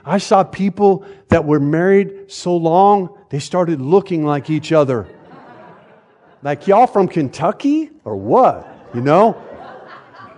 [0.06, 5.06] I saw people that were married so long, they started looking like each other.
[6.42, 8.90] Like, y'all from Kentucky or what?
[8.94, 9.34] You know?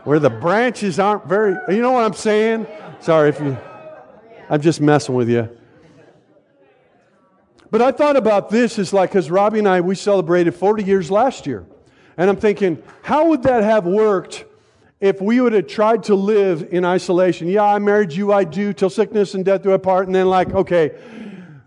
[0.06, 2.66] Where the branches aren't very, you know what I'm saying?
[3.00, 3.56] Sorry if you,
[4.50, 5.56] I'm just messing with you.
[7.70, 11.12] But I thought about this is like, because Robbie and I, we celebrated 40 years
[11.12, 11.68] last year.
[12.20, 14.44] And I'm thinking, how would that have worked
[15.00, 17.48] if we would have tried to live in isolation?
[17.48, 20.28] Yeah, I married you, I do, till sickness and death do us part, and then
[20.28, 21.00] like, okay,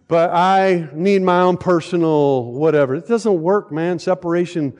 [0.09, 2.95] but I need my own personal whatever.
[2.97, 3.99] It doesn't work, man.
[3.99, 4.79] Separation,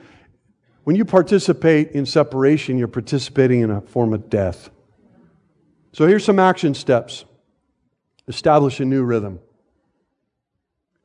[0.83, 4.69] when you participate in separation, you're participating in a form of death.
[5.91, 7.25] So here's some action steps
[8.27, 9.39] establish a new rhythm.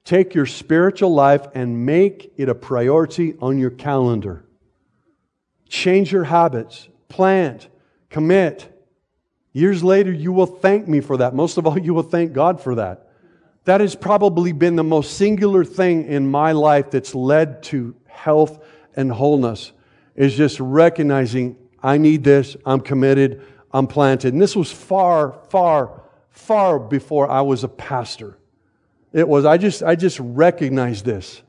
[0.04, 4.44] Take your spiritual life and make it a priority on your calendar.
[5.68, 7.68] Change your habits, plant,
[8.10, 8.74] commit.
[9.52, 11.34] Years later, you will thank me for that.
[11.34, 13.08] Most of all, you will thank God for that.
[13.64, 18.64] That has probably been the most singular thing in my life that's led to health
[18.96, 19.72] and wholeness
[20.16, 23.42] is just recognizing I need this, I'm committed,
[23.72, 24.32] I'm planted.
[24.32, 28.38] And this was far, far, far before I was a pastor.
[29.12, 31.42] It was, I just, I just recognized this.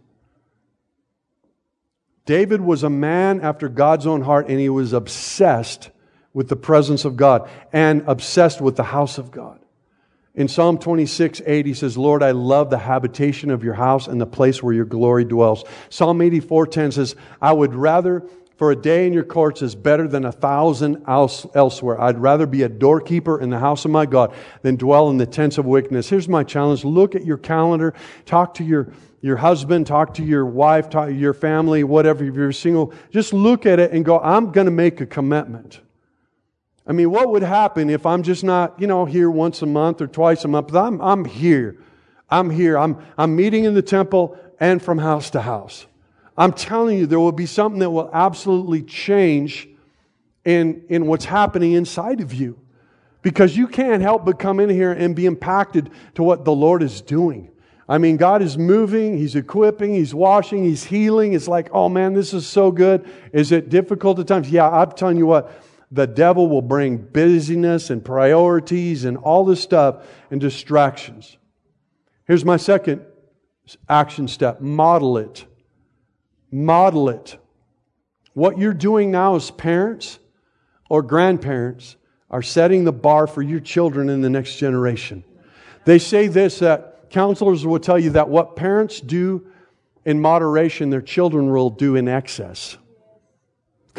[2.30, 5.90] David was a man after God's own heart, and he was obsessed
[6.32, 9.60] with the presence of God and obsessed with the house of God.
[10.36, 14.22] In Psalm 26, 8, he says, Lord, I love the habitation of your house and
[14.22, 15.64] the place where your glory dwells.
[15.90, 18.24] Psalm 84, 10 says, I would rather,
[18.60, 22.00] for a day in your courts is better than a thousand elsewhere.
[22.00, 24.34] I'd rather be a doorkeeper in the house of my God
[24.64, 26.10] than dwell in the tents of wickedness.
[26.10, 26.84] Here's my challenge.
[26.84, 27.94] Look at your calendar.
[28.26, 28.92] Talk to your,
[29.22, 29.88] your husband.
[29.88, 30.90] Talk to your wife.
[30.90, 32.26] Talk to your family, whatever.
[32.26, 35.80] If you're single, just look at it and go, I'm going to make a commitment.
[36.86, 40.02] I mean, what would happen if I'm just not, you know, here once a month
[40.02, 40.76] or twice a month?
[40.76, 41.78] I'm, I'm here.
[42.30, 42.78] I'm here.
[42.78, 45.86] I'm, I'm meeting in the temple and from house to house.
[46.40, 49.68] I'm telling you, there will be something that will absolutely change
[50.46, 52.58] in, in what's happening inside of you.
[53.22, 56.82] Because you can't help but come in here and be impacted to what the Lord
[56.82, 57.52] is doing.
[57.90, 61.34] I mean, God is moving, He's equipping, He's washing, He's healing.
[61.34, 63.06] It's like, oh man, this is so good.
[63.34, 64.50] Is it difficult at times?
[64.50, 65.52] Yeah, I'm telling you what,
[65.92, 71.38] the devil will bring busyness and priorities and all this stuff and distractions.
[72.26, 73.02] Here's my second
[73.90, 75.46] action step model it.
[76.52, 77.38] Model it.
[78.34, 80.20] What you're doing now as parents
[80.90, 81.96] or grandparents
[82.30, 85.24] are setting the bar for your children in the next generation.
[85.86, 89.48] They say this that counselors will tell you that what parents do
[90.06, 92.78] in moderation, their children will do in excess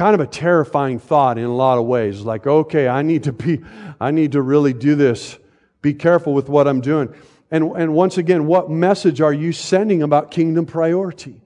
[0.01, 2.23] kind of a terrifying thought in a lot of ways.
[2.23, 3.61] Like, okay, I need to be,
[4.01, 5.39] I need to really do this.
[5.83, 7.15] Be careful with what I'm doing.
[7.51, 11.43] And, and once again, what message are you sending about kingdom priority?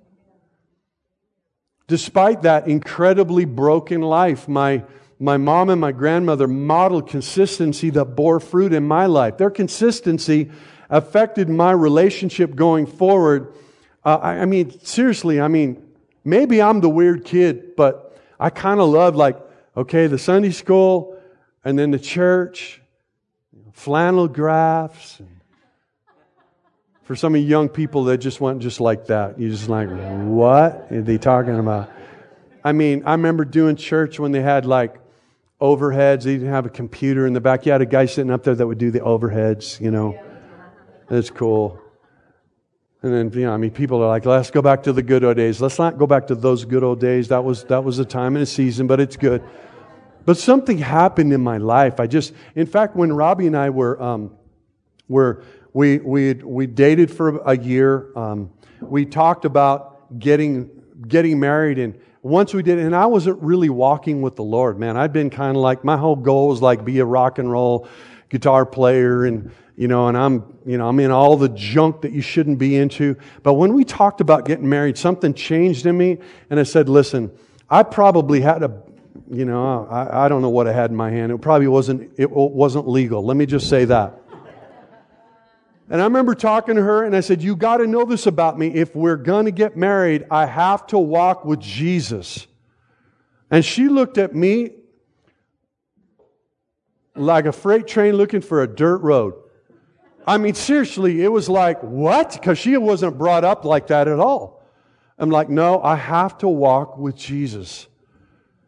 [1.86, 4.84] Despite that incredibly broken life, my,
[5.18, 9.36] my mom and my grandmother modeled consistency that bore fruit in my life.
[9.36, 10.50] Their consistency
[10.88, 13.52] affected my relationship going forward.
[14.04, 15.82] Uh, I, I mean, seriously, I mean,
[16.24, 19.36] maybe I'm the weird kid, but I kind of loved like,
[19.76, 21.20] okay, the Sunday school
[21.64, 22.80] and then the church,
[23.72, 25.20] flannel graphs.
[27.04, 29.88] For some of you young people that just went just like that, you just like,
[29.88, 31.90] what are they talking about?
[32.64, 34.98] I mean, I remember doing church when they had like
[35.60, 36.22] overheads.
[36.22, 37.66] They didn't have a computer in the back.
[37.66, 40.18] You had a guy sitting up there that would do the overheads, you know.
[41.10, 41.78] That's cool.
[43.02, 45.24] And then, you know, I mean, people are like, let's go back to the good
[45.24, 45.60] old days.
[45.60, 47.28] Let's not go back to those good old days.
[47.28, 49.44] That was, that was a time and a season, but it's good.
[50.24, 52.00] But something happened in my life.
[52.00, 54.34] I just, in fact, when Robbie and I were, um,
[55.06, 55.44] were
[55.74, 58.50] we, we, we dated for a year, um,
[58.80, 60.70] we talked about getting,
[61.06, 61.78] getting married.
[61.80, 64.96] And once we did, and I wasn't really walking with the Lord, man.
[64.96, 67.88] I'd been kind of like, my whole goal was like be a rock and roll
[68.28, 72.12] guitar player and, you know, and I'm, you know, I'm in all the junk that
[72.12, 73.16] you shouldn't be into.
[73.42, 76.18] But when we talked about getting married, something changed in me.
[76.50, 77.32] And I said, listen,
[77.68, 78.80] I probably had a,
[79.28, 81.32] you know, I, I don't know what I had in my hand.
[81.32, 83.24] It probably wasn't, it wasn't legal.
[83.24, 84.20] Let me just say that.
[85.90, 88.58] And I remember talking to her and I said, You got to know this about
[88.58, 88.68] me.
[88.68, 92.46] If we're going to get married, I have to walk with Jesus.
[93.50, 94.70] And she looked at me
[97.14, 99.34] like a freight train looking for a dirt road.
[100.26, 102.32] I mean, seriously, it was like, what?
[102.32, 104.62] Because she wasn't brought up like that at all.
[105.18, 107.86] I'm like, no, I have to walk with Jesus.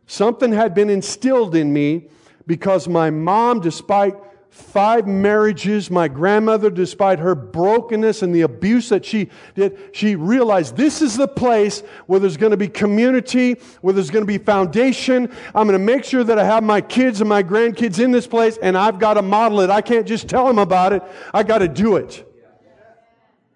[0.07, 2.09] Something had been instilled in me
[2.47, 4.15] because my mom, despite
[4.57, 5.91] five marriages.
[5.91, 11.17] My grandmother, despite her brokenness and the abuse that she did, she realized this is
[11.17, 15.31] the place where there's going to be community, where there's going to be foundation.
[15.55, 18.27] I'm going to make sure that I have my kids and my grandkids in this
[18.27, 19.69] place, and I've got to model it.
[19.69, 21.03] I can't just tell them about it,
[21.35, 22.27] I got to do it.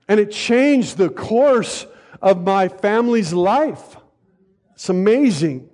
[0.07, 1.87] And it changed the course
[2.21, 3.97] of my family's life.
[4.75, 5.70] It's amazing.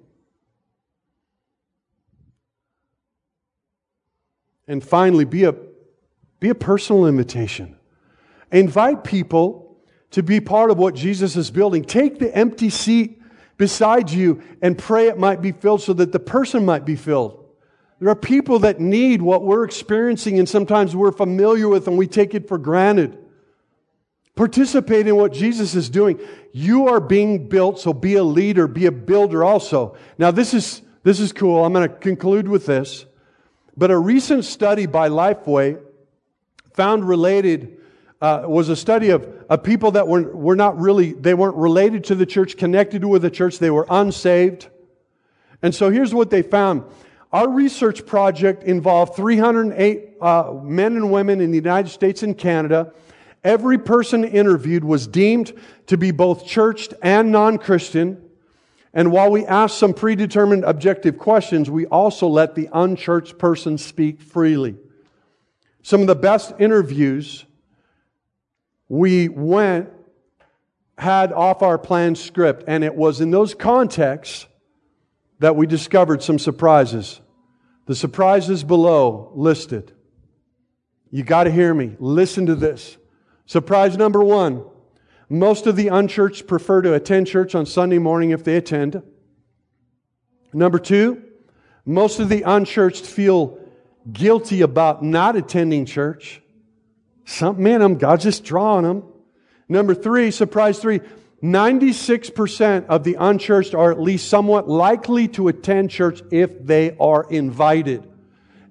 [4.69, 5.55] And finally, be a,
[6.41, 7.77] be a personal invitation.
[8.51, 9.77] Invite people
[10.11, 11.85] to be part of what Jesus is building.
[11.85, 13.21] Take the empty seat
[13.57, 17.45] beside you and pray it might be filled so that the person might be filled.
[17.99, 22.07] There are people that need what we're experiencing and sometimes we're familiar with and we
[22.07, 23.19] take it for granted.
[24.35, 26.21] Participate in what Jesus is doing.
[26.53, 29.97] You are being built, so be a leader, be a builder also.
[30.19, 31.65] Now this is, this is cool.
[31.65, 33.07] I'm going to conclude with this.
[33.77, 35.81] But a recent study by Lifeway
[36.75, 37.79] found related
[38.21, 42.05] uh, was a study of, of people that were, were not really, they weren't related
[42.05, 44.69] to the church, connected with the church, they were unsaved.
[45.63, 46.85] And so here's what they found.
[47.33, 52.93] Our research project involved 308 uh, men and women in the United States and Canada.
[53.45, 55.53] Every person interviewed was deemed
[55.89, 58.23] to be both churched and non Christian.
[58.97, 64.23] And while we ask some predetermined objective questions, we also let the unchurched person speak
[64.23, 64.75] freely.
[65.83, 67.45] Some of the best interviews
[68.89, 69.91] we went,
[70.97, 74.47] had off our planned script, and it was in those contexts
[75.41, 77.21] that we discovered some surprises.
[77.85, 79.93] The surprises below listed.
[81.11, 81.97] You got to hear me.
[81.99, 82.97] Listen to this.
[83.45, 84.65] Surprise number one
[85.29, 89.03] most of the unchurched prefer to attend church on Sunday morning if they attend.
[90.53, 91.23] Number two,
[91.85, 93.59] most of the unchurched feel
[94.13, 96.41] guilty about not attending church.
[97.25, 99.03] Something in them, God's just drawing them.
[99.69, 101.01] Number three, surprise three,
[101.43, 107.27] 96% of the unchurched are at least somewhat likely to attend church if they are
[107.31, 108.09] invited.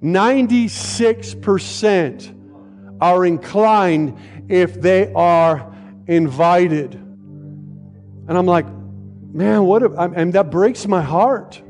[0.02, 4.18] 96% are inclined
[4.50, 5.75] if they are
[6.08, 6.96] invited.
[6.96, 9.84] And I'm like, man, what?
[9.84, 11.62] A, and that breaks my heart.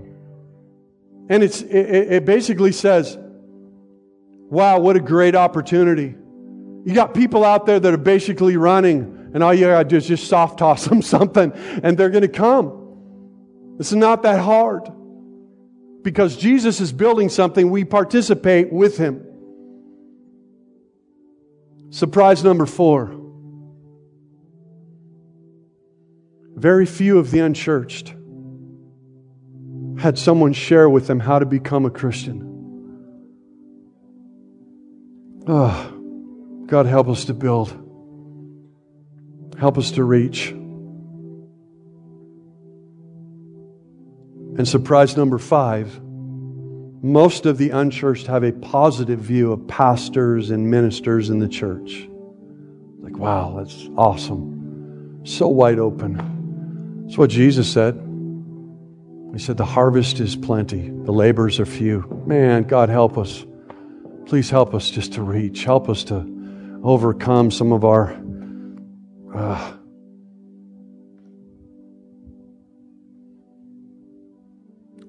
[1.29, 3.17] And it's, it, it basically says,
[4.49, 6.15] wow, what a great opportunity.
[6.85, 9.97] You got people out there that are basically running, and all you got to do
[9.97, 11.51] is just soft toss them something,
[11.83, 12.81] and they're to come.
[13.79, 14.91] It's not that hard.
[16.03, 19.25] Because Jesus is building something, we participate with him.
[21.89, 23.24] Surprise number four.
[26.55, 28.15] Very few of the unchurched
[29.99, 32.41] had someone share with them how to become a Christian.
[35.47, 37.69] Oh, God, help us to build.
[39.59, 40.51] Help us to reach.
[44.57, 46.01] And surprise number five
[47.05, 52.09] most of the unchurched have a positive view of pastors and ministers in the church.
[52.99, 55.21] Like, wow, that's awesome.
[55.23, 56.34] So wide open.
[57.05, 57.95] That's what Jesus said.
[59.33, 62.23] He said, The harvest is plenty, the labors are few.
[62.25, 63.45] Man, God, help us.
[64.25, 65.63] Please help us just to reach.
[65.63, 68.19] Help us to overcome some of our
[69.33, 69.73] uh,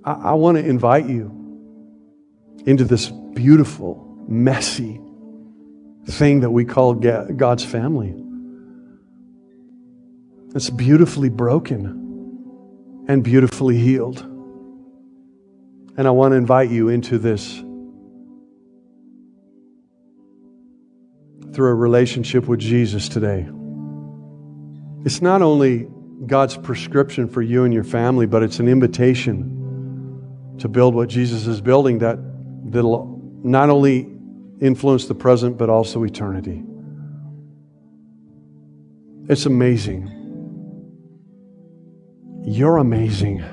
[0.06, 1.32] I, I want to invite you
[2.64, 5.00] into this beautiful, messy
[6.06, 8.14] thing that we call God's family.
[10.56, 14.20] It's beautifully broken and beautifully healed.
[15.98, 17.56] And I want to invite you into this
[21.52, 23.46] through a relationship with Jesus today.
[25.04, 25.88] It's not only
[26.24, 31.46] God's prescription for you and your family, but it's an invitation to build what Jesus
[31.46, 32.18] is building that
[32.72, 34.10] that'll not only
[34.62, 36.64] influence the present but also eternity.
[39.28, 40.15] It's amazing.
[42.48, 43.44] You're amazing.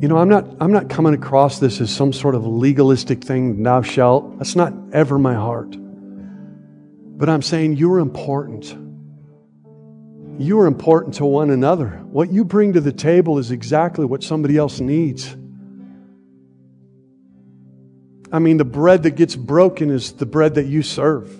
[0.00, 3.62] You know, I'm not, I'm not coming across this as some sort of legalistic thing,
[3.62, 4.38] thou shalt.
[4.38, 5.76] That's not ever my heart.
[5.78, 8.64] But I'm saying you're important.
[10.36, 12.02] You are important to one another.
[12.02, 15.36] What you bring to the table is exactly what somebody else needs.
[18.32, 21.30] I mean, the bread that gets broken is the bread that you serve.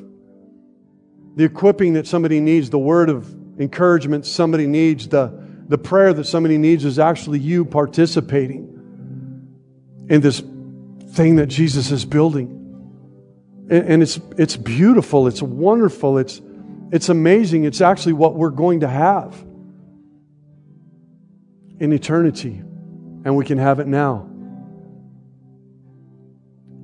[1.34, 5.32] The equipping that somebody needs, the word of encouragement somebody needs, the,
[5.68, 8.70] the prayer that somebody needs is actually you participating
[10.08, 10.42] in this
[11.10, 12.60] thing that Jesus is building.
[13.70, 16.40] And, and it's, it's beautiful, it's wonderful, it's,
[16.94, 17.64] it's amazing.
[17.64, 19.34] It's actually what we're going to have
[21.80, 22.62] in eternity,
[23.24, 24.30] and we can have it now.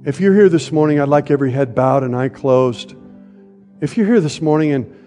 [0.05, 2.95] If you're here this morning, I'd like every head bowed and eye closed.
[3.81, 5.00] If you're here this morning and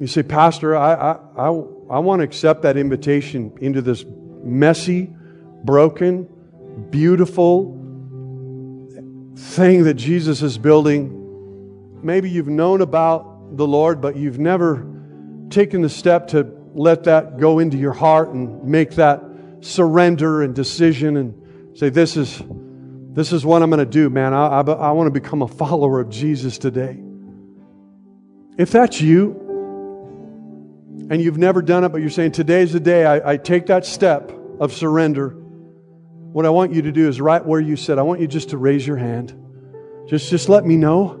[0.00, 4.02] you say, Pastor, I, I, I, I want to accept that invitation into this
[4.42, 5.10] messy,
[5.62, 6.26] broken,
[6.88, 7.76] beautiful
[9.36, 12.00] thing that Jesus is building.
[12.02, 14.86] Maybe you've known about the Lord, but you've never
[15.50, 19.22] taken the step to let that go into your heart and make that
[19.60, 22.42] surrender and decision and say, This is
[23.12, 24.32] this is what I'm going to do, man.
[24.32, 27.02] I, I, I want to become a follower of Jesus today.
[28.56, 29.49] If that's you,
[31.10, 33.84] and you've never done it, but you're saying, Today's the day I, I take that
[33.84, 38.02] step of surrender, what I want you to do is right where you sit, I
[38.02, 39.36] want you just to raise your hand.
[40.06, 41.16] Just, just let me know.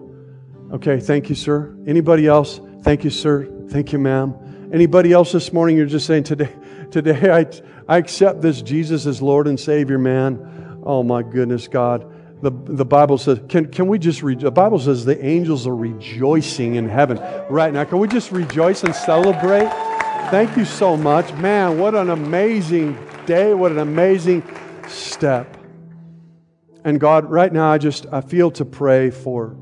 [0.72, 1.76] Okay, thank you, sir.
[1.86, 2.60] Anybody else?
[2.82, 3.66] Thank you, sir.
[3.68, 4.70] Thank you, ma'am.
[4.72, 5.76] Anybody else this morning?
[5.76, 6.54] You're just saying today,
[6.92, 7.46] today I,
[7.88, 10.80] I accept this Jesus as Lord and Savior, man.
[10.84, 12.06] Oh my goodness, God.
[12.42, 14.40] The, the Bible says, can, can we just read?
[14.40, 17.18] The Bible says the angels are rejoicing in heaven
[17.50, 17.84] right now.
[17.84, 19.68] Can we just rejoice and celebrate?
[20.30, 21.32] Thank you so much.
[21.34, 23.52] Man, what an amazing day.
[23.52, 24.42] What an amazing
[24.88, 25.56] step.
[26.84, 29.56] And God, right now, I just, I feel to pray for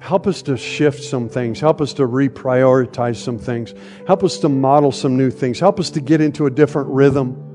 [0.00, 1.60] Help us to shift some things.
[1.60, 3.74] Help us to reprioritize some things.
[4.06, 5.60] Help us to model some new things.
[5.60, 7.49] Help us to get into a different rhythm.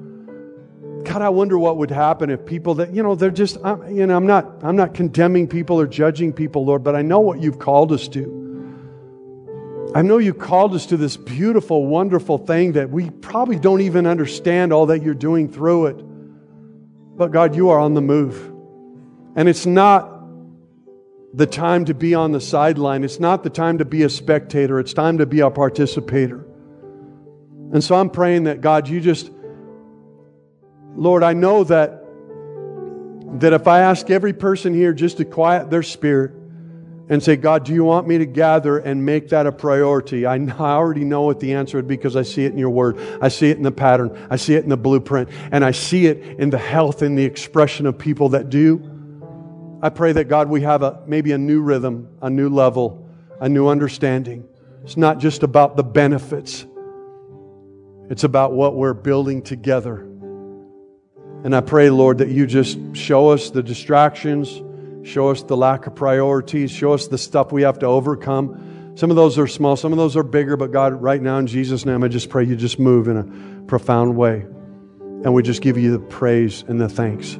[1.05, 4.05] God, I wonder what would happen if people that, you know, they're just, I'm, you
[4.05, 7.41] know, I'm not, I'm not condemning people or judging people, Lord, but I know what
[7.41, 8.45] you've called us to.
[9.95, 14.05] I know you called us to this beautiful, wonderful thing that we probably don't even
[14.05, 16.03] understand all that you're doing through it.
[17.17, 18.51] But God, you are on the move.
[19.37, 20.11] And it's not
[21.33, 23.03] the time to be on the sideline.
[23.03, 24.79] It's not the time to be a spectator.
[24.79, 26.45] It's time to be a participator.
[27.71, 29.31] And so I'm praying that God, you just,
[30.95, 32.03] Lord, I know that,
[33.39, 36.31] that if I ask every person here just to quiet their spirit
[37.07, 40.25] and say, God, do you want me to gather and make that a priority?
[40.25, 42.69] I, I already know what the answer would be because I see it in your
[42.69, 42.97] word.
[43.21, 44.27] I see it in the pattern.
[44.29, 45.29] I see it in the blueprint.
[45.51, 48.91] And I see it in the health and the expression of people that do.
[49.81, 53.07] I pray that God, we have a, maybe a new rhythm, a new level,
[53.39, 54.47] a new understanding.
[54.83, 56.65] It's not just about the benefits,
[58.09, 60.07] it's about what we're building together.
[61.45, 64.63] And I pray, Lord, that you just show us the distractions,
[65.07, 68.93] show us the lack of priorities, show us the stuff we have to overcome.
[68.95, 71.45] Some of those are small, some of those are bigger, but God, right now in
[71.45, 74.39] Jesus' name, I just pray you just move in a profound way.
[74.41, 77.37] And we just give you the praise and the thanks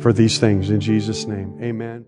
[0.00, 1.58] for these things in Jesus' name.
[1.62, 2.06] Amen.